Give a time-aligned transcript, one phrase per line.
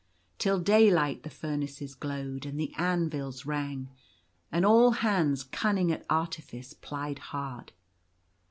[0.39, 3.91] Till daylight the furnaces glowed and the anvils rang;
[4.51, 7.71] and all hands cun ning at artifice plied hard.